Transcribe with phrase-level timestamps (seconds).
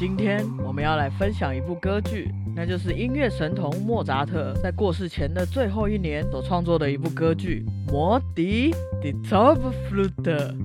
[0.00, 9.58] 今天我们要来分享一部歌剧，那就是音乐神童莫扎特在过世前的最后一年所创作的一部歌剧《魔笛》（The Top
[9.90, 10.56] Flute）。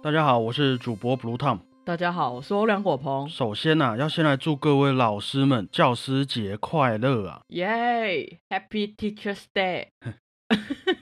[0.00, 1.58] 大家好，我是主播 Blue Tom。
[1.84, 3.28] 大家好，我是欧良果鹏。
[3.28, 7.40] 首先啊、要先来祝各位老师们教师节快乐啊！
[7.48, 9.88] 耶、h a p p y Teachers Day！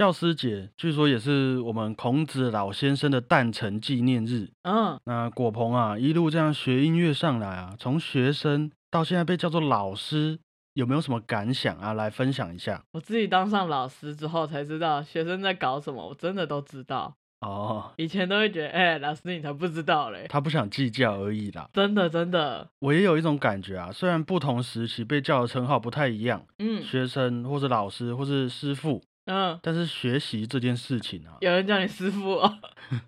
[0.00, 4.48] 教师节据说也是我们孔子老先生的诞辰纪念日。
[4.62, 10.38] 嗯，那果鹏啊，一路这样学音乐上来啊，从学生到现在被叫做老师，
[10.72, 11.92] 有没有什么感想啊？
[11.92, 12.82] 来分享一下。
[12.92, 17.14] 我自己当上老师之后才知道学生在搞什么，我真的都知道。
[17.42, 20.24] 哦，以前都会觉得，哎、老师你才不知道嘞。
[20.30, 21.68] 他不想计较而已啦。
[21.74, 32.52] 真的真的，我也有一种感觉啊，虽然不同时期被叫的称号不太一样，嗯学生或是老师或是师傅，嗯，但是学习这件事情啊，有人叫你师傅哦，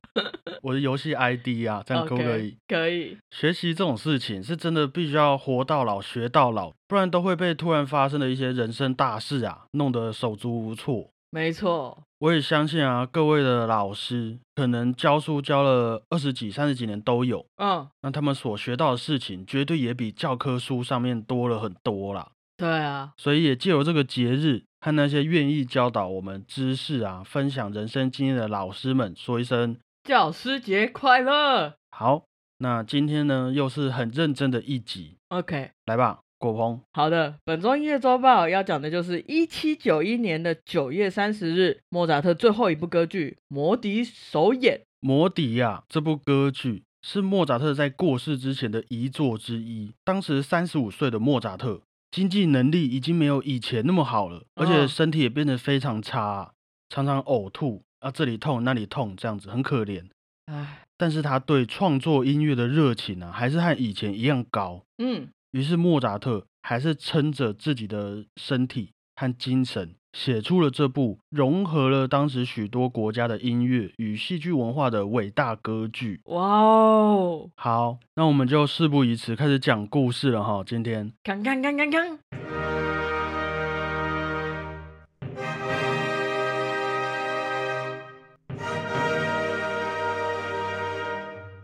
[0.62, 11.08] 我的游戏 ID 啊，这样可不可以可以，学习这种事情是真的必须要活到老学到老，不然都会被突然发生的一些人生大事啊弄得手足无措。
[11.34, 22.32] 没错，我也相信啊，各位的老师可能教书教了二十几、三十几年都有，嗯，那他们所学到的事情绝对也比教科书上面多了很多啦。
[22.58, 32.24] 对啊，所以也借由这个节日，和那些愿意教导我们知识啊、分享人生经验的老师们说一声教师节快乐好。
[32.58, 35.70] 那今天呢，又是很认真的一集，，OK。
[35.86, 36.80] 来吧，果鹏。
[36.92, 44.78] 好的，本周音乐周报要讲的就是一七九一年的九月三十日，莫扎特最后一部歌剧《魔笛》首演。
[44.98, 49.92] 《魔笛》呀，这部歌剧是莫扎特在过世之前的遗作之一。
[50.04, 51.82] 当时三十五岁的莫扎特，
[52.12, 56.52] 经济能力已经没有以前那么好了，而且嗯身体也变得非常差，
[56.90, 60.04] 常常呕吐啊，这里痛那里痛，这样子很可怜。
[60.44, 64.84] 唉，但是他对创作音乐的热情啊，还是和以前一样高。
[64.98, 76.20] 嗯，于是莫扎特还是撑着自己的身体和精神，写出了这部融合了当时许多国家的音乐与戏剧文化的伟大歌剧。
[76.24, 80.62] 哇哦，好，那我们就事不宜迟，开始讲故事了哈。
[80.66, 82.18] 今天看看看看看，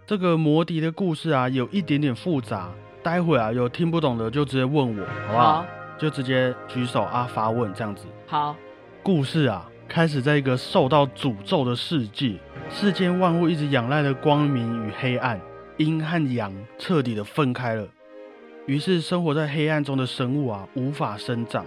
[0.07, 2.73] 这个魔笛的故事啊，有一点点复杂，
[3.03, 5.53] 待会啊有听不懂的就直接问我，好不好？
[5.53, 5.67] 好，
[5.99, 8.07] 就直接举手啊发问这样子。
[8.27, 8.55] 好，
[9.03, 12.37] 故事啊，开始在一个受到诅咒的世界，
[12.71, 15.41] 世间万物一直仰赖的光明与黑暗，
[15.77, 17.87] 阴和阳彻底的分开了。
[18.67, 21.65] 于是，生活在黑暗中的生物啊，无法生长；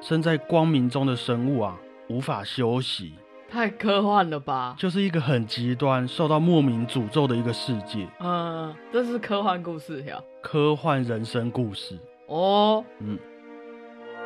[0.00, 3.14] 生在光明中的生物啊，无法休息。
[3.48, 4.74] 太科幻了吧？
[4.76, 10.20] 就是一个很极端、受到莫名诅咒的一个世界，嗯，这是科幻故事呀。
[10.42, 11.96] 科幻人生故事。
[12.26, 13.16] 哦，嗯，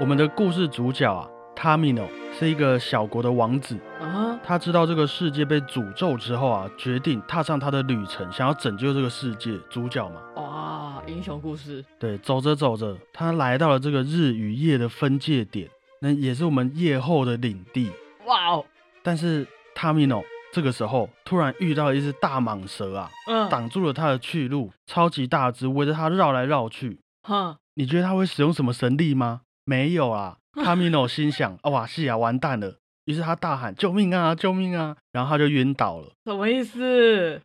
[0.01, 2.07] 我们的故事主角啊，Tamino
[2.39, 9.59] 是一个小国的王子，啊，他知道这个世界被诅咒之后啊，决定踏上他的旅程，想要拯救这个世界。
[9.69, 15.69] 主角嘛，哇，英雄故事，对，走着走着，他来到了这个日与夜的分界点，
[16.01, 17.91] 那也是我们夜后的领地。
[18.27, 18.65] 哇哦，
[19.03, 19.45] 但是
[19.75, 20.23] Tamino
[20.53, 27.01] 这个时候突然遇到一只大蟒蛇啊，嗯，挡住了他的去路，超级大只，围着他绕来绕去。
[27.25, 29.41] 哼，你觉得他会使用什么神力吗？
[29.69, 30.39] 没有啊。
[30.55, 32.77] Tamino 心想：啊哇，是啊，完蛋了。
[33.05, 36.13] 于是他大喊：“救命啊，救命啊！”然后他就晕倒了。
[36.25, 37.41] 什么意思？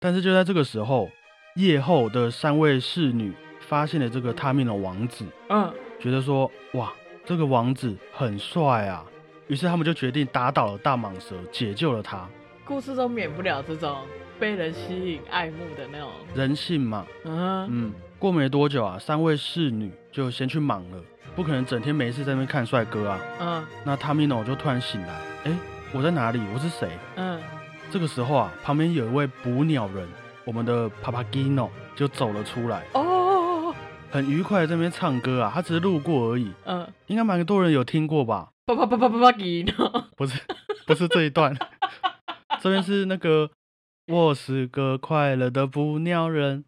[0.00, 1.10] 但是就在这个时候，
[1.56, 6.92] 夜后的三位侍女发现了这个 Tamino 王子，嗯，觉得说：“哇，
[7.26, 9.04] 这个王子很帅啊！”
[9.48, 12.26] 于是他们就决定打倒了大蟒蛇，解救了他。
[12.64, 13.96] 故事中免不了这种
[14.38, 16.10] 被人吸引、爱慕的那种。
[16.34, 21.00] 人性嘛，嗯，嗯，过没多久啊，三位侍女就先去忙了，
[21.36, 23.20] 不可能整天没事在那边看帅哥啊。
[23.40, 25.52] 嗯那 Tamino 就突然醒来，哎，
[25.92, 26.40] 我在哪里？
[26.52, 26.90] 我是谁？
[27.16, 27.40] 嗯，
[27.90, 30.06] 这个时候啊，旁边有一位捕鸟人，
[30.44, 33.72] 我们的 Papagino 就走了出来，哦，
[34.10, 35.52] 很愉快的在那边唱歌啊。
[35.54, 38.50] 他只是路过而已，嗯，应该蛮多人有听过吧？
[38.66, 39.72] 啪啪啪啪啪啪给呢？
[40.16, 40.40] 不是，
[40.86, 41.56] 不是这一段，
[42.60, 43.48] 这边是那个
[44.08, 46.64] 我是个快乐的捕鸟人，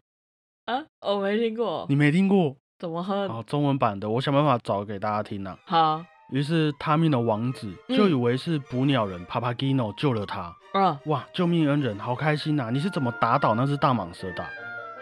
[0.65, 2.55] 啊，我没听过你，没听过？
[2.77, 3.27] 怎么哼？
[3.27, 5.57] 好，中文版的，我想办法找给大家听啊。
[5.65, 10.55] 好，于是 Tamino 王子就以为是捕鸟人 Papagino 救了他。
[10.73, 14.49] 啊，哇，救命恩人，好开心呐、你是怎么打倒那只大蟒蛇的啊、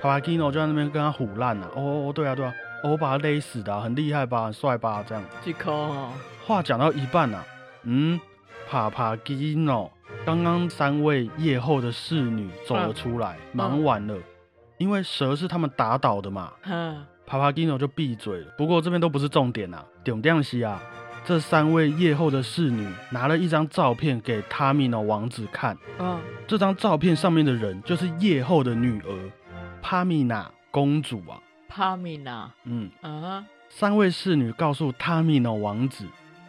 [0.02, 2.54] Papagino 就在那边跟他唬烂呐、哦哦哦，对啊对啊，
[2.84, 5.24] 哦我把他勒死的啊、很厉害吧，很帅吧，这样。
[5.42, 6.10] 几颗哦，
[6.46, 7.44] 话讲到一半呐、
[7.84, 8.20] 嗯，
[8.68, 9.92] 帕帕基诺。
[10.26, 14.18] 刚刚三位夜后的侍女走了出来，忙完了，
[14.80, 16.52] 因为蛇是他们打倒的嘛。
[16.64, 18.48] 哼，帕帕基诺就闭嘴了。
[18.58, 20.82] 不过这边都不是重点啊，重点是啊，
[21.24, 25.78] 这三位夜后的侍女拿了一张照片给塔米诺王子看。
[26.00, 29.32] 嗯，这张照片上面的人就是夜后的女儿
[29.82, 31.38] 帕米娜公主啊。
[31.68, 36.06] 帕米娜，嗯，嗯哼，三位侍女告诉塔米诺王子，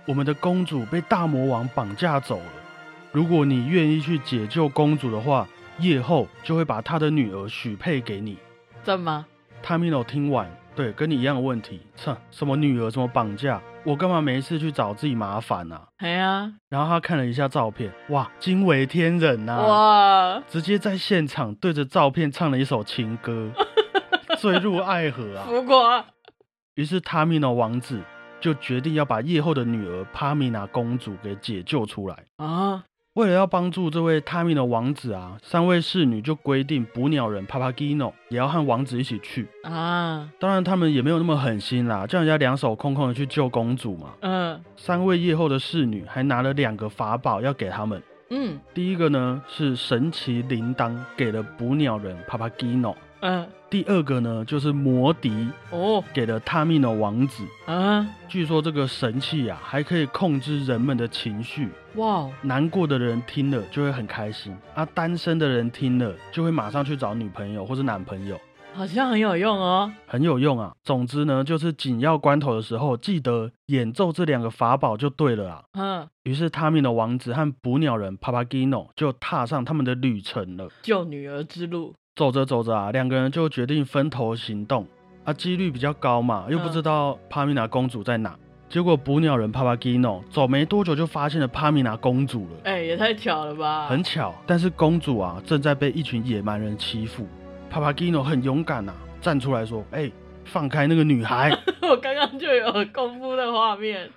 [0.07, 2.45] 我们的公主被大魔王绑架走了。
[3.13, 5.47] 如果你愿意去解救公主的话，
[5.81, 8.39] 夜后就会把他的女儿许配给你。
[8.83, 9.27] 真吗？
[9.63, 23.51] 塔米诺听完，对，跟你一样的问题，哼，什么女儿，什么绑架，我干嘛没事去找自己麻烦啊、哎呀，然后他看了一下照片，哇，惊为天人呐、哇，直接在现场对着照片唱了一首情歌，
[24.41, 25.45] 坠入爱河啊！
[25.47, 26.03] 不过，
[26.77, 28.01] 于是塔米诺王子
[28.41, 32.25] 就决定要把夜后的女儿帕米娜公主给解救出来。
[32.39, 32.83] 啊，
[33.15, 39.49] 为了要帮助这位塔米的王子啊，三位侍女就规定捕鸟人 Papagino 也要和王子一起去。
[39.65, 44.15] 啊，当然，他们也没有那么狠心啦，叫人家两手空空的去救公主嘛。
[44.21, 48.01] 嗯三位夜后的侍女还拿了两个法宝要给他们。
[48.31, 52.97] 嗯第一个呢是神奇铃铛，给了捕鸟人帕帕基诺。
[53.23, 57.45] 嗯，第二个呢就是魔笛，哦，给了塔米诺王子。
[57.67, 61.69] 啊，据说这个神器啊，还可以控制人们的情绪。
[61.97, 68.41] 哇哦，难过的人听了就会很开心，啊，单身的人听了就会马上去找女朋友或是男朋友，
[68.73, 69.93] 好像很有用哦。
[70.07, 70.73] 很有用啊。
[70.83, 75.65] 总之呢，就是紧要关头的时候，记得演奏这两个法宝就对了啊。
[75.75, 80.69] 嗯，于是塔米诺王子和捕鸟人帕帕基诺就踏上他们的旅程了。
[80.81, 81.95] 救女儿之路。
[82.21, 84.87] 走着走着啊，两个人就决定分头行动
[85.25, 88.37] 啊，几率比较高嘛，又不知道帕米娜公主在哪。
[88.69, 92.57] 结果捕鸟人帕帕基诺走没多久就发现了帕米娜公主了。
[92.65, 93.87] 哎、也太巧了吧！
[93.87, 97.27] 很巧，但是公主啊正在被一群野蛮人欺负。
[97.71, 100.13] 帕帕基诺很勇敢呐、站出来说：“哎、
[100.45, 101.51] 放开那个女孩！”
[101.81, 104.11] 我刚刚就有功夫的画面。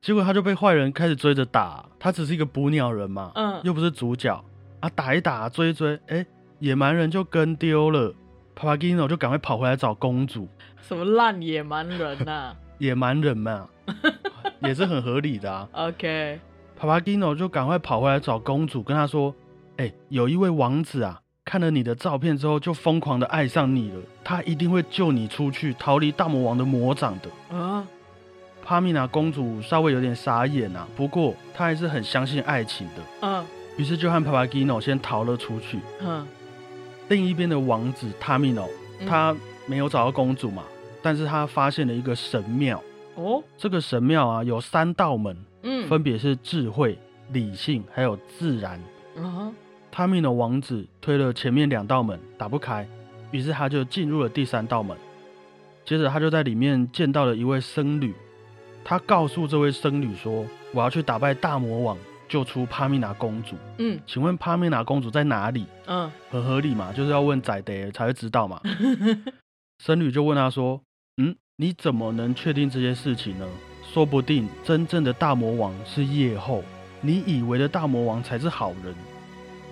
[0.00, 1.84] 结果他就被坏人开始追着打。
[2.00, 4.42] 他只是一个捕鸟人嘛，嗯又不是主角
[4.80, 6.24] 啊，打一打，追一追，哎、
[6.62, 8.14] 野蛮人就跟丢了。
[8.54, 10.46] 帕帕基诺就赶快跑回来找公主。
[10.80, 13.68] 什么烂野蛮人呐、 野蛮人嘛，
[14.62, 15.68] 也是很合理的啊。
[15.72, 16.38] OK，
[16.78, 19.34] 帕帕基诺就赶快跑回来找公主，跟她说
[19.78, 23.96] ：“哎、有一位王子啊，看了你的照片之后，就疯狂的爱上你了。
[24.22, 27.56] 他一定会救你出去，逃离大魔王的魔掌的。
[27.58, 27.84] 啊，”
[28.62, 33.44] 帕米娜公主稍微有点傻眼啊，不过她还是很相信爱情的，嗯
[33.78, 35.80] 于是就和帕帕基诺先逃了出去。
[36.00, 36.24] 嗯
[37.08, 38.68] 另一边的王子塔米诺，
[39.00, 40.64] 嗯他没有找到公主嘛，
[41.02, 42.82] 但是他发现了一个神庙。
[43.14, 46.98] 哦，这个神庙啊，有三道门，嗯，分别是智慧、
[47.30, 48.80] 理性还有自然。
[49.16, 49.52] 啊
[49.90, 52.88] 塔米诺王子推了前面两道门，打不开，
[53.30, 54.96] 于是他就进入了第三道门。
[55.84, 58.14] 接着他就在里面见到了一位僧侣，
[58.82, 61.98] 他告诉这位僧侣说：“我要去打败大魔王，
[62.32, 63.56] 救出帕米娜公主。
[63.76, 68.58] 嗯请问帕米娜公主在哪里？”嗯很合理嘛，就是要问仔德才会知道嘛。
[69.84, 70.80] 僧侣就问他说
[71.20, 73.46] ：“嗯，你怎么能确定这些事情呢？
[73.92, 76.64] 说不定真正的大魔王是夜后，
[77.02, 78.94] 你以为的大魔王才是好人。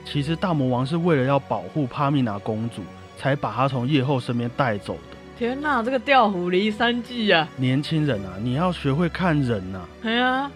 [0.05, 2.83] 其实大魔王是为了要保护帕米娜公主，
[3.17, 5.17] 才把她从夜后身边带走的。
[5.39, 7.49] 天哪，这个调虎离山计啊！
[7.57, 10.51] 年轻人啊，你要学会看人呐、哎呀，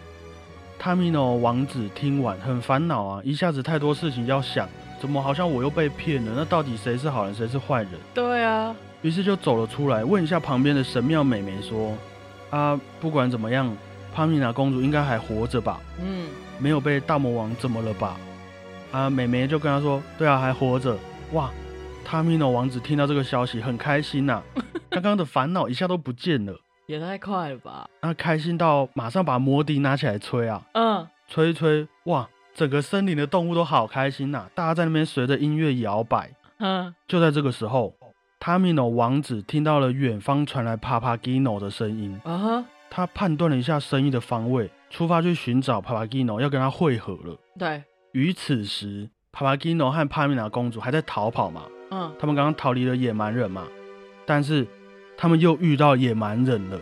[0.79, 4.69] 塔米诺王子听完很烦恼啊，一下子太多事情要想，
[5.01, 6.33] 怎么好像我又被骗了？
[6.37, 7.93] 那到底谁是好人，谁是坏人？
[8.13, 11.97] 对啊，于是就走了出来，问一下旁边的神庙美眉说
[12.51, 13.75] ：“啊，不管怎么样，
[14.15, 15.81] 帕米娜公主应该还活着吧？
[16.03, 16.27] 嗯
[16.59, 18.19] 没有被大魔王怎么了吧？”
[18.93, 20.97] 啊，美眉就跟他说：“对啊，还活着。”
[21.33, 21.51] 哇，
[22.05, 24.43] 塔米诺王子听到这个消息很开心呐、
[24.91, 27.89] 刚刚的烦恼一下都不见了，也太快了吧！
[28.03, 31.07] 那开心到马上把魔笛拿起来吹啊，嗯。
[31.27, 36.31] 吹一吹，哇，整个森林的动物都好开心呐、大家在那边随着音乐摇摆。
[36.59, 36.95] 嗯。
[37.09, 37.95] 就在这个时候，
[38.39, 47.35] 塔米诺王子听到了远方传来帕帕基诺的声音，啊哈，他判断了一下声音的方位，出发去寻找帕帕基诺，要跟他会合了。
[47.59, 52.15] 对，于此时，帕帕基诺和帕米娜公主还在逃跑嘛，嗯。
[52.19, 53.67] 他们刚刚逃离了野蛮人嘛，
[54.27, 54.67] 但是
[55.17, 56.81] 他们又遇到野蛮人了，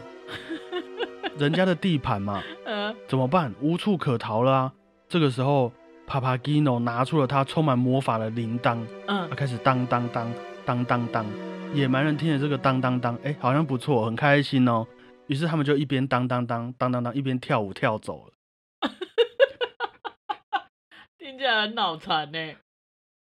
[1.39, 3.53] 人家的地盘嘛，嗯怎么办？
[3.61, 4.73] 无处可逃了啊！
[5.09, 5.73] 这个时候，
[6.07, 10.33] 帕帕基诺拿出了他充满魔法的铃铛，嗯他开始当当当
[10.65, 11.27] 当当当。
[11.75, 14.87] 野蛮人听了这个当当当，哎，好像不错，很开心哦。
[15.27, 18.33] 于是他们就一边当当当当当当，一边跳舞跳走了。
[21.19, 22.39] 听起来很脑残呢。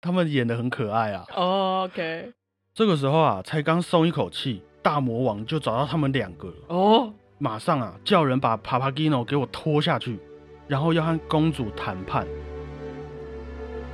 [0.01, 1.25] 他们演的很可爱啊。
[1.33, 2.33] 哦，OK。
[2.75, 6.54] 这个时候啊，才刚松一口气，大魔王就找到他们两个了。
[6.68, 10.20] 哦，马上啊，叫人把帕帕基诺给我拖下去，
[10.68, 12.24] 然后要和公主谈判。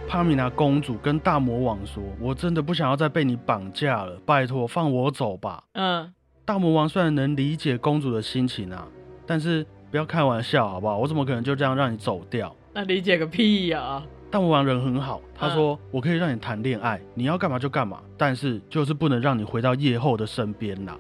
[0.06, 8.86] 帕米娜公主跟大魔王说：“我真的不想要再被你绑架了，拜托放我走吧。”嗯，大魔王虽然能理解公主的心情啊，
[9.26, 10.98] 但是不要开玩笑好不好？
[10.98, 12.54] 我怎么可能就这样让你走掉？
[12.74, 14.04] 那理解个屁呀！
[14.32, 20.98] 大魔王人很好，他说：“我可以让你谈恋爱，你要干嘛就干嘛，但是就是不能让你回到夜后的身边啦。”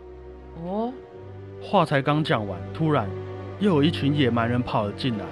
[0.61, 0.91] 哦，
[1.61, 3.09] 话才刚讲完，突然
[3.61, 5.25] 又有一群野蛮人跑了进来。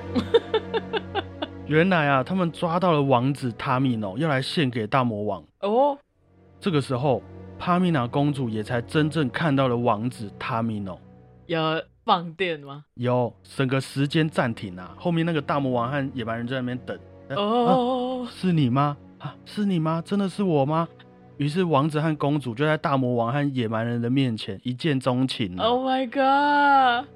[1.67, 5.43] 原来啊，他们抓到了王子塔米诺，要来献给大魔王。
[5.59, 5.97] 哦，
[6.57, 7.21] 这个时候，
[7.59, 10.97] 帕米娜公主也才真正看到了王子塔米诺。
[11.47, 11.59] 有
[12.05, 12.85] 放电吗？
[12.93, 14.95] 有，整个时间暂停啊！
[14.97, 16.97] 后面那个大魔王和野蛮人在那边等。
[17.35, 18.97] 哦，是你吗？
[19.19, 20.01] 啊，是你吗？
[20.05, 20.87] 真的是我吗？
[21.37, 25.63] 于是王子和公主就在大魔王和野蛮人的面前一见钟情了。
[25.63, 27.07] Oh my god！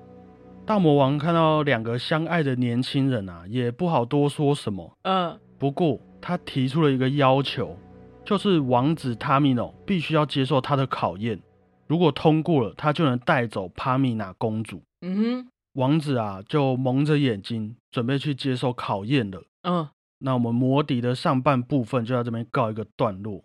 [0.66, 4.98] 大魔王看到两个相爱的年轻人啊，也不好多说什么。
[5.02, 7.78] 嗯，不过他提出了一个要求，
[8.24, 11.38] 就是王子塔米诺必须要接受他的考验，
[11.86, 14.82] 如果通过了，他就能带走帕米娜公主。
[15.02, 19.44] 嗯哼，王子啊就蒙着眼睛准备去接受考验了。
[19.64, 19.90] 嗯，
[20.24, 23.44] 那我们魔笛的上半部分就在这边告一个段落。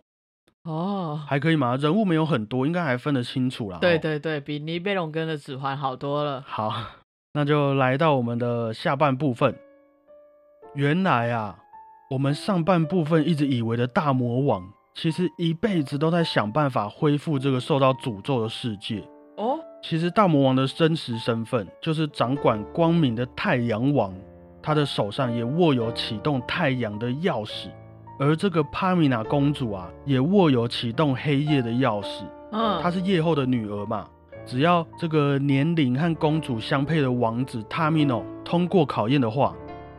[0.63, 1.75] 哦，还可以吗？
[1.75, 3.77] 人物没有很多，应该还分得清楚啦。
[3.79, 6.43] 对对对，比尼贝龙根的指环好多了。
[6.47, 6.73] 好。
[7.33, 9.55] 那就来到我们的下半部分。
[10.73, 11.59] 原来啊，
[12.09, 19.07] 我们上半部分一直以为的大魔王，其实一辈子都在想办法恢复这个受到诅咒的世界。
[19.37, 24.11] 哦，其实大魔王的真实身份就是掌管光明的太阳王，
[24.61, 27.67] 他的手上也握有启动太阳的钥匙。
[28.19, 32.23] 而这个帕米娜公主啊，也握有启动黑夜的钥匙。
[32.51, 34.07] 嗯，她是夜后的女儿嘛。
[34.45, 39.55] 只要这个年龄和公主相配的王子塔米诺通过考验的话，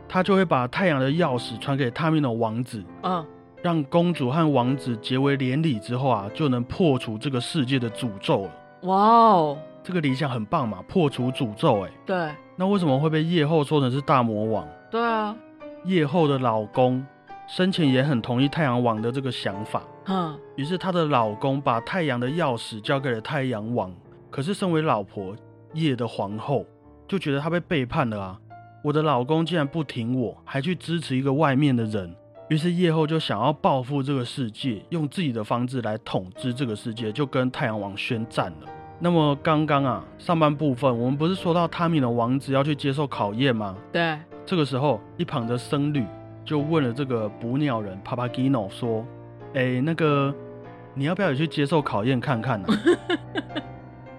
[0.09, 3.25] 他就会把太阳的钥匙传给塔米诺王子，嗯，
[3.61, 8.51] 让公主和王子结为连理之后啊，就能破除这个世界的诅咒了。
[8.81, 12.29] 哇哦，这个理想很棒嘛，破除诅咒，哎，对。
[12.61, 14.67] 那为什么会被夜后说成是大魔王？
[14.91, 15.35] 对啊，
[15.83, 17.03] 夜后的老公
[17.47, 23.91] 生前也很同意太阳王的这个想法，嗯，于是她的老公把太阳的钥匙交给了太阳王。
[24.29, 25.35] 可是，身为老婆
[25.73, 26.63] 夜的皇后，
[27.07, 28.39] 就觉得她被背叛了啊！
[28.83, 32.15] 我的老公竟然不挺我，还去支持一个外面的人。
[32.49, 38.67] 于是夜后就想要报复这个世界，用自己的方式来统治这个世界，就跟太阳王宣战了。
[39.03, 43.75] 那么刚刚啊，上半部分我们不是说到汤米的王子要去接受考验吗？
[43.91, 44.17] 对。
[44.45, 46.05] 这个时候，一旁的僧侣
[46.45, 49.03] 就问了这个捕鸟人帕帕基诺说
[49.55, 50.33] ：“哎，那个
[50.93, 52.67] 你要不要也去接受考验看看呢？”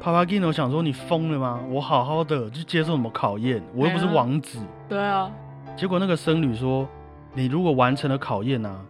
[0.01, 1.61] 帕帕基诺想说：“你疯了吗？
[1.71, 3.63] 我好好的去接受什么考验？
[3.75, 4.59] 我又不是王子。”
[4.89, 5.31] 对啊。
[5.77, 6.89] 结果那个僧侣说
[7.35, 8.85] ：“你如果完成了考验呢，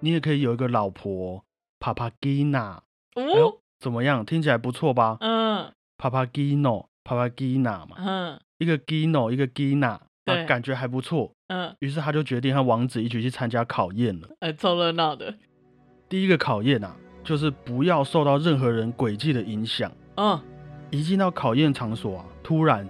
[0.00, 1.44] 你也可以有一个老婆，
[1.78, 2.82] 帕帕基娜。
[3.14, 4.24] 哦，怎么样？
[4.24, 5.18] 听起来不错吧？
[5.20, 5.35] 嗯。
[5.98, 7.96] 帕帕基诺，帕帕基娜嘛。
[7.98, 8.40] 嗯。
[8.58, 9.88] 一个基诺，一个基娜，
[10.24, 11.32] 啊，感觉还不错。
[11.48, 11.74] 嗯。
[11.80, 14.28] 于是他就决定和王子一起去参加考验了。
[14.40, 15.34] 哎，凑热闹的。
[16.08, 19.90] 第一个考验啊，就是不要受到任何人诡计的影响。
[20.16, 20.40] 嗯。
[20.90, 22.88] 一进到考验场所啊，突然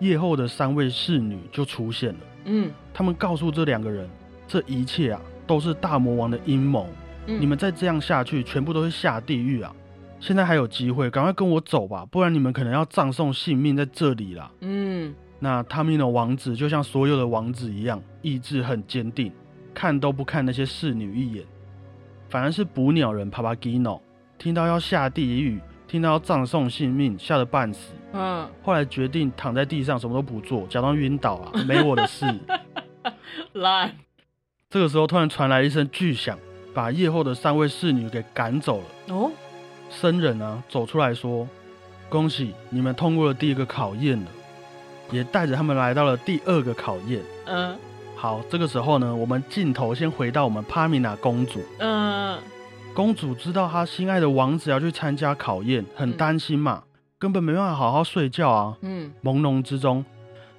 [0.00, 2.20] 夜后的三位侍女就出现了。
[2.44, 4.08] 嗯，他们告诉这两个人，
[4.46, 6.86] 这一切啊都是大魔王的阴谋。
[7.26, 9.74] 你们再这样下去，全部都会下地狱啊！
[10.20, 14.50] 现在还有机会，赶快跟我走吧，不然你们可能要葬送性命在这里了。
[14.60, 19.32] 嗯，那塔米的王子就像所有的王子一样，意志很坚定，
[19.72, 21.44] 看都不看那些侍女一眼，
[22.28, 24.02] 反而是捕鸟人帕帕基诺
[24.38, 25.60] 听到要下地狱。
[25.88, 27.94] 听到要葬送性命，吓得半死。
[28.12, 32.26] 嗯，后来决定躺在地上，什么都不做，假装晕倒啊，没我的事。
[33.54, 33.94] 来，
[34.68, 36.38] 这个时候突然传来一声巨响，
[36.74, 39.14] 把夜后的三位侍女给赶走了。
[39.14, 39.30] 哦，
[39.90, 41.48] 僧人啊走出来说
[42.08, 44.26] ：“恭喜你们通过了第一个考验了，
[45.10, 47.76] 也带着他们来到了第二个考验。”嗯，
[48.14, 51.60] 好，这个时候呢，我们镜头先回到我们帕米娜公主。
[51.78, 52.38] 嗯。
[52.94, 56.82] 公主知道她心爱的王子要去参加考验，很担心嘛，
[57.16, 58.76] 根本没办法好好睡觉啊。
[58.80, 60.04] 嗯，朦胧之中，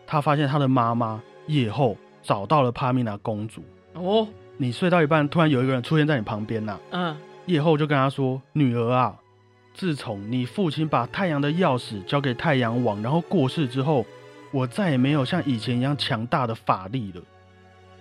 [0.08, 3.62] 她发现她的妈妈夜后找到了帕米娜公主。
[3.94, 6.80] 哦，你睡到一半，突然有一个人出现在你旁边呐。
[6.92, 7.14] 嗯，
[7.50, 9.20] 叶后就跟他说：“女儿啊，
[9.74, 14.06] 自从你父亲把太阳的钥匙交给太阳王，然后过世之后，
[14.52, 17.22] 我再也没有像以前一样强大的法力了。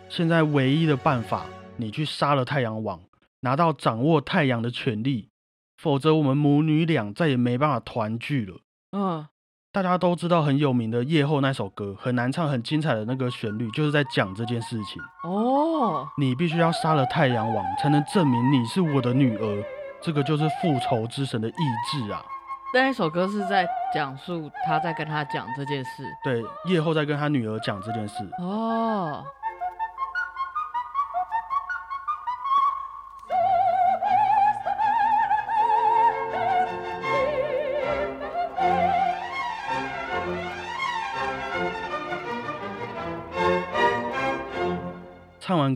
[0.09, 1.47] 现在唯一的办法。”
[1.81, 2.99] 你去杀了太阳王，
[3.39, 5.29] 拿到掌握太阳的权利，
[5.77, 8.57] 否则我们母女俩再也没办法团聚了。
[8.91, 9.29] 嗯，
[9.71, 15.01] 大家都知道很有名的《夜后》那首歌，很难唱、很精彩的那个旋律，就是在讲这件事情。
[15.25, 19.65] 哦，你必须要杀了太阳王，才能证明你是我的女儿。
[20.01, 21.53] 这个就是复仇之神的意
[21.91, 22.25] 志啊！
[22.73, 26.03] 那一首歌是在讲述他在跟他讲这件事。
[26.25, 28.27] 对，夜后在跟他女儿讲这件事。
[28.39, 29.23] 哦，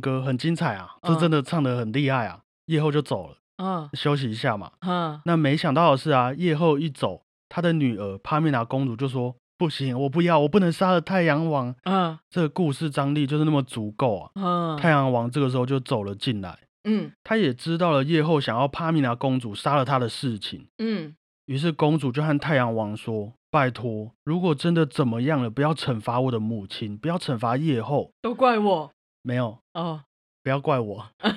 [0.03, 2.41] 歌很精彩啊，这嗯真的唱得很厉害啊！
[2.67, 4.73] 夜后就走了，嗯休息一下嘛。
[4.87, 11.75] 嗯，那没想到的是啊，夜后一走，他的女儿帕米娜公主就说：“不行，我不要，我不能杀了太阳王。
[11.85, 14.31] 嗯”这个故事张力就是那么足够啊！
[14.35, 21.15] 嗯，太阳王这个时候就走了进来，嗯他也知道了夜后想要帕米娜公主杀了他的事情，嗯
[21.47, 28.13] 于是公主就和太阳王说：“拜托，如果真的怎么样了，不要惩罚我的母亲，不要惩罚夜后。
[28.23, 28.93] 都怪我。
[29.23, 30.01] 没有，哦，
[30.43, 31.07] 不要怪我。”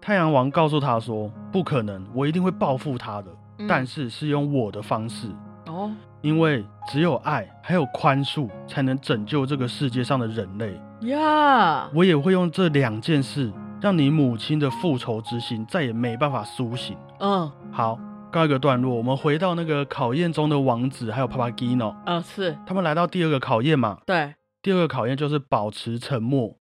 [0.00, 5.28] 太阳王告诉他说：“不可能，我一定会报复他的，嗯但是是用我的方式，
[5.66, 5.92] 哦，
[6.22, 10.80] 因为只有爱还有宽恕，才能拯救这个世界上的人类。
[11.08, 17.98] 呀，我也会用这两件事，让你母亲的复仇之心再也没办法苏醒。”嗯好，
[18.32, 23.98] 告一个段落，我们回到那个考验中的王子还有帕帕基诺，嗯是，他们来到第二个考验嘛。
[24.04, 26.56] 对，第二个考验就是保持沉默，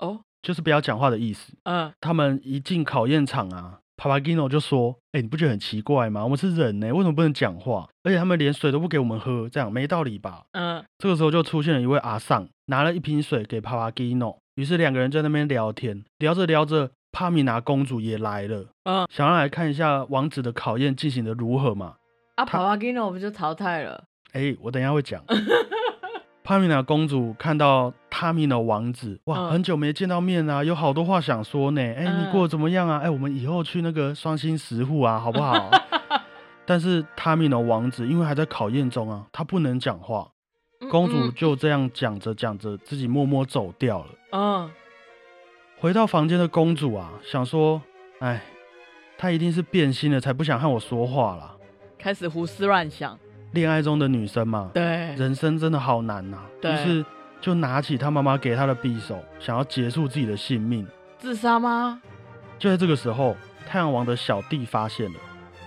[0.00, 1.52] 哦，就是不要讲话的意思。
[1.62, 6.24] 嗯他们一进考验场啊，帕帕基诺就说：“哎、你不觉得很奇怪吗？
[6.24, 7.88] 我们是人呢、为什么不能讲话？
[8.02, 21.94] 而且他们连水都不给我们喝，这样没道理吧？”嗯这个时候就出现了一位阿尚，拿了一瓶水给帕帕基诺，于是两个人在那边聊天，聊着聊着，帕米娜公主也来了，嗯，想要来看一下王子的考验进行的如何嘛。
[22.34, 24.04] 啊，帕帕基诺不就淘汰了？
[24.32, 25.24] 哎、我等一下会讲。
[26.46, 31.82] 帕米娜公主看到塔米诺王子，哇，嗯很久没见到面啊，有好多话想说呢。
[31.82, 33.00] 哎、嗯你过得怎么样啊？
[33.02, 35.68] 哎、我们以后去那个双星石户啊，好不好？
[36.64, 40.28] 但是塔米诺王子因为还在考验中啊，他不能讲话。
[40.88, 44.06] 公主嗯就这样讲着讲着，自己默默走掉了。
[44.30, 44.70] 嗯
[45.80, 47.82] 回到房间的公主啊，想说，
[48.20, 48.40] 哎，
[49.18, 51.56] 她一定是变心了，才不想和我说话啦。
[51.98, 53.18] 开始胡思乱想。
[53.56, 54.82] 恋爱中的女生嘛，对，
[55.16, 57.04] 人生真的好难呐、对于是
[57.40, 60.86] 就拿起他妈妈给他的匕首，想要结束自己的性命。
[61.18, 62.00] 自杀吗？
[62.58, 63.34] 就在这个时候，
[63.66, 65.18] 太阳王的小弟发现了，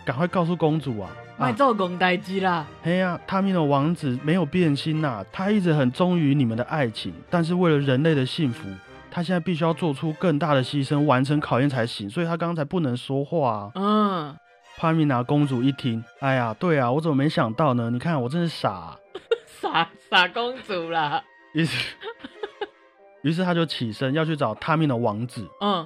[0.05, 1.09] 赶快告诉公主啊！
[1.37, 2.67] 卖啊，做公代机啦。
[2.83, 8.67] 哎呀、他们的王子没有变心呐、他一直很忠于你们的爱情，但是为了人类的幸福，
[9.09, 13.71] 他现在必须要做出更大的牺牲，完成考验才行，所以他刚才不能说话啊。
[13.75, 14.35] 嗯，
[14.79, 17.89] 帕米娜公主一听，哎呀，对啊，我怎么没想到呢？
[17.89, 18.97] 你看我真是傻啊、
[19.45, 21.21] 傻傻公主啦。
[21.53, 21.95] 于是，
[23.23, 25.85] 于是他就起身要去找他命的王子，嗯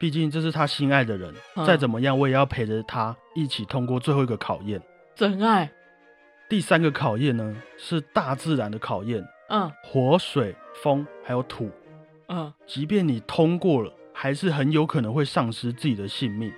[0.00, 4.82] 毕竟这是他心爱的人，嗯再怎么样我也要陪着他一起通过最后一个考验。
[5.14, 5.70] 真爱。
[6.48, 11.70] 第三个考验呢是大自然的考验，嗯火、水、风还有土，
[12.28, 16.52] 嗯，即便你通过了，还是很有可能会丧失自己的性命。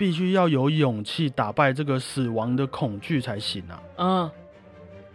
[0.00, 3.82] 哎，必须要有勇气打败这个死亡的恐惧才行啊！
[3.98, 4.30] 嗯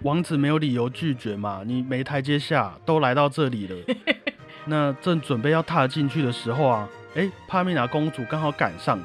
[0.03, 3.75] 王子没有理由拒绝嘛，你没台阶下，都来到这里了。
[4.67, 8.99] 那正准备要踏进去的时候啊，哎，帕米娜公主刚好赶上。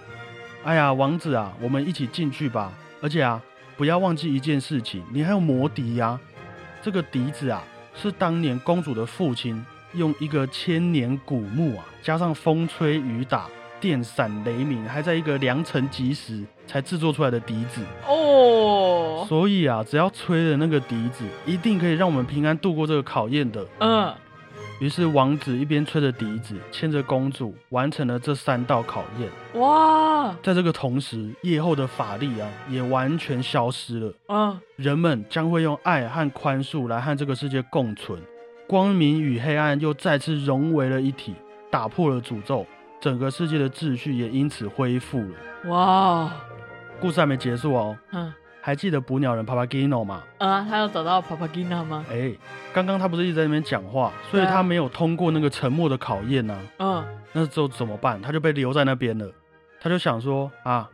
[0.64, 2.72] 哎呀，王子啊，我们一起进去吧。
[3.00, 3.40] 而且啊，
[3.78, 6.20] 不要忘记一件事情，你还有魔笛呀、
[6.82, 7.64] 这个笛子啊，
[7.94, 9.64] 是当年公主的父亲
[9.94, 13.48] 用一个千年古木啊，加上风吹雨打、
[13.80, 17.82] 电闪雷鸣，还在一个良辰吉时才制作出来的笛子。
[18.06, 23.66] 哦，所以啊，只要吹了那个笛子，一定可以让我们平安度过这个考验的。
[23.80, 24.14] 嗯
[24.78, 29.60] 于是王子一边吹着笛子，牵着公主，完成了这三道考验。
[29.60, 34.14] 哇，在这个同时，夜后的法力啊，也完全消失了。
[34.28, 38.18] 啊人们将会用爱和宽恕来和这个世界共存，
[38.66, 41.34] 光明与黑暗又再次融为了一体，
[41.70, 42.64] 打破了诅咒，
[43.00, 45.70] 整个世界的秩序也因此恢复了。
[45.70, 46.30] 哇，
[47.00, 48.32] 故事还没结束哦，嗯
[48.62, 50.22] 还记得捕鸟人 Papagino 吗？
[50.36, 52.04] 啊，他有找到 Papagina 吗？
[52.10, 52.30] 哎，
[52.74, 58.20] 刚刚他不是一直在那边讲话，所以他没有通过那个沉默的考验呢、嗯那之后怎么办？
[58.20, 59.26] 他就被留在那边了。
[59.80, 60.86] 他就想说啊，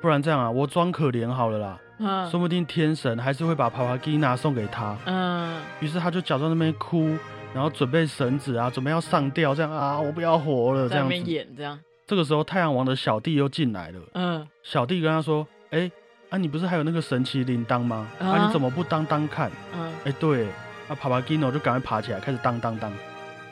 [0.00, 4.96] 不然这样啊，我装可怜好了啦，嗯说不定天神还是会把帕帕吉娜送给他。
[5.06, 7.16] 嗯于是他就假装那边哭，
[7.54, 11.32] 然后准备绳子啊，准备要上吊，这样啊，我不要活了，这在那边样子。
[11.32, 14.00] 演这样，这个时候，太阳王的小弟又进来了。
[14.14, 15.90] 嗯，小弟跟他说：“哎、
[16.30, 18.06] 啊，你不是还有那个神奇铃铛吗？
[18.18, 20.46] 啊，啊你怎么不当当看？”嗯，哎、对，
[20.88, 22.92] 啊，帕帕基诺就赶快爬起来，开始当当当。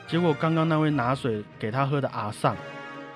[0.07, 2.55] 结果刚刚那位拿水给他喝的阿尚，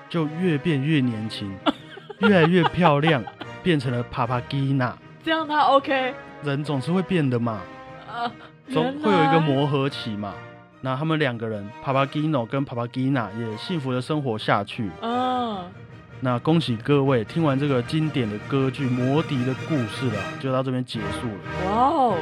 [0.08, 1.50] 就越变越年轻，
[2.20, 3.24] 越来越漂亮，
[3.62, 4.96] 变成了帕帕基娜。
[5.24, 7.60] 这样他 OK，人总是会变的嘛，
[8.06, 8.30] 啊，
[8.68, 10.34] 总原会有一个来磨合期嘛。
[10.84, 14.90] 那他们两个人，，Papagino 跟 pa gina 也幸福的生活下去。
[15.00, 15.64] 嗯，
[16.20, 21.34] 那恭喜各位，听完这个经典的歌剧《魔笛》的故事了，就到这边结束了。
[21.66, 22.18] 哇哦，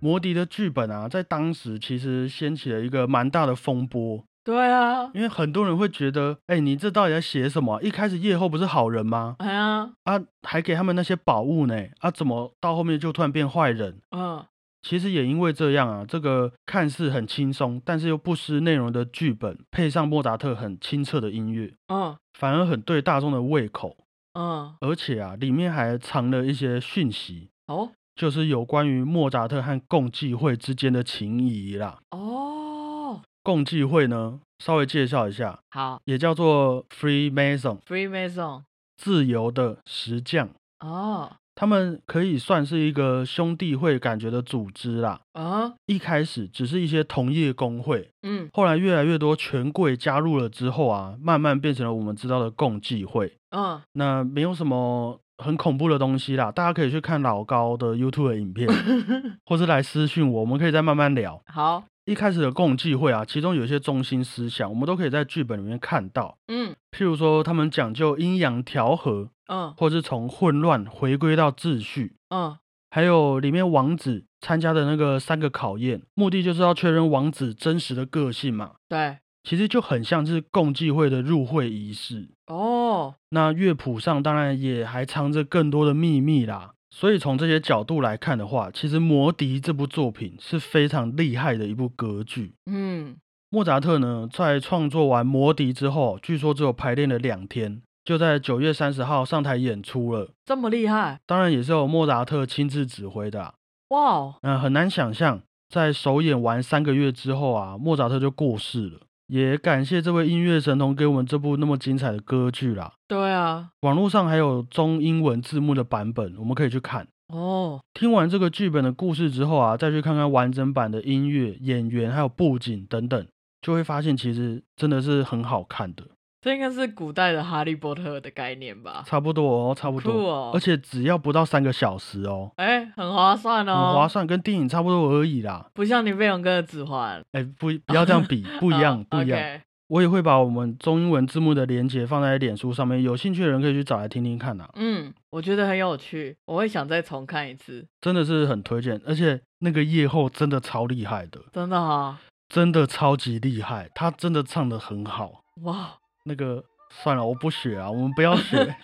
[0.00, 9.36] 魔笛的剧本啊，在当时其实掀起了一个蛮大的风波，对啊，因为很多人会觉得，哎、你这到底在写什么啊、一开始夜后不是好人吗？
[9.38, 14.00] 哎呀，啊，还给他们那些宝物呢，啊，怎么到后面就突然变坏人？
[14.10, 14.42] 嗯，
[14.82, 23.96] 其实也因为这样啊，这个看似很轻松，但是又不失内容的剧本，配上莫扎特很清澈的音乐，嗯，反而很对大众的胃口，
[24.34, 31.98] 嗯，而且啊，里面还藏了一些讯息，哦，就是有关于莫扎特和共济会之间的情谊啦。
[32.10, 36.00] 哦，共济会呢，稍微介绍一下，好。
[36.04, 38.62] 也叫做 Freemason，，Freemason，
[38.96, 40.48] 自由的石匠。
[40.80, 45.20] 哦，他们可以算是一个兄弟会感觉的组织啦。
[45.32, 53.36] 啊，一开始只是一些同业工会，嗯，后来越来越多权贵加入了之后啊，慢慢变成了我们知道的共济会。
[53.50, 58.68] 嗯，那没有什么很恐怖的东西啦，大家可以去看老高的 YouTube 的影片，
[59.44, 61.42] 或是来私讯我，我们可以再慢慢聊。
[61.46, 66.38] 好，一开始的共济会啊，其中有一些中心思想，我们都可以在剧本里面看到。
[66.48, 72.16] 嗯，譬如说，他们讲究阴阳调和，嗯，或是从混乱回归到秩序。
[72.30, 72.56] 嗯，
[72.90, 78.72] 还有里面王子参加的那个三个考验，目的就是要确认王子真实的个性嘛。
[78.88, 82.30] 对，其实就很像是共济会的入会仪式。
[82.46, 86.72] 哦，那乐谱上当然也还藏着更多的秘密啦。
[86.94, 92.52] 所以从这些角度来看的话，其实《魔笛》这部作品是非常厉害的一部歌剧。
[92.70, 93.16] 嗯，
[93.48, 100.30] 莫扎特呢，在创作完《魔笛》之后，据说只有排练了两天，就在九月三十号上台演出了。
[100.44, 103.54] 这么厉害，当然也是由莫扎特亲自指挥的、啊。
[103.88, 109.00] 哇哦，那、很难想象，在首演完三个月之后啊，莫扎特就过世了。
[109.28, 112.92] 也感谢这位音乐神童给我们这部那么精彩的歌剧啦。
[113.08, 117.06] 对啊，网络上还有中英文字幕的版本，我们可以去看。
[117.28, 123.26] 哦，听完这个剧本的故事之后啊，再去看看完整版的音乐、演员还有布景等等，
[123.62, 126.04] 就会发现其实真的是很好看的。
[126.42, 129.04] 这应该是古代的哈利波特的概念吧？
[129.06, 135.64] 差不多哦，差不多，酷哦而且只要不到三个小时哦，哎，很划算哦很哦，划算，跟电影差不多而已啦。
[135.72, 139.60] 不像你飞龙哥的指环，哎，不，不要这样比， 不一样，哦不一样。
[139.86, 149.00] 我也会把我们中英文字幕的连接放在脸书上面，有兴趣的人可以去找来听听看啊，嗯，我觉得很有趣，我会想再重看一次，真的是很推荐。
[149.06, 155.42] 而且那个夜后真的超厉害的，真的哈、真的超级厉害，他真的唱的很好。
[155.64, 158.56] 哇，那个算了，我不学啊，我们不要学。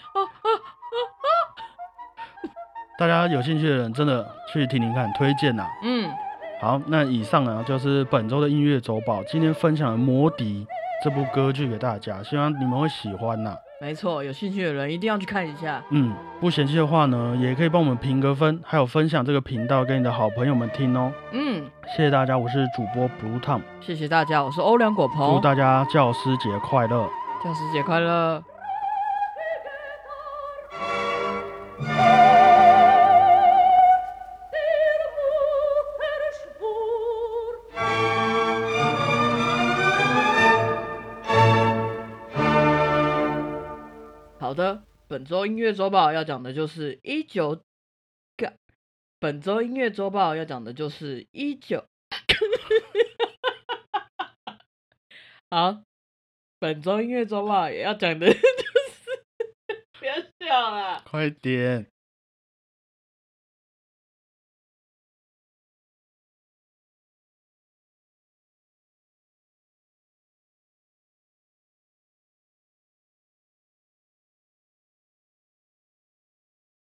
[2.98, 6.11] 大家有兴趣的人真的去听听看，推荐呐、嗯，
[6.61, 10.66] 好，那以上呢就是本周的音乐周报，今天分享了《魔笛》
[11.05, 15.81] 这部歌剧给大家，希望你们会喜欢呐、没错，有兴趣的人一定要去看一下。
[15.90, 21.12] 嗯，不嫌弃的话呢，也可以帮我们评个分，还有分享这个频道给你的好朋友们听哦。
[21.31, 27.09] 嗯，谢谢大家，我是主播 Blue Tom，谢谢大家，我是欧良果鹏祝，大家教师节快乐。
[27.42, 28.44] 教师节快乐。
[44.40, 47.62] 好的，本周音乐周报要讲的就是一九，
[48.37, 48.59] 干，
[49.20, 51.85] 本周音乐周报要讲的就是一九，
[55.51, 55.83] 好，
[56.59, 58.42] 本周音乐周报也要讲的 就是，
[59.99, 61.87] 不要笑了，快点，